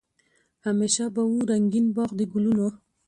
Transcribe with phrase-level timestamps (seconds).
[0.65, 2.67] همېشه به وو رنګین باغ د ګلونو